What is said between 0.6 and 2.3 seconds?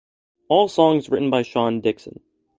songs written by Sean Dickson.